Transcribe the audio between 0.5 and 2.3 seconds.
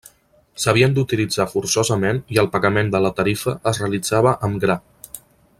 S'havien d'utilitzar forçosament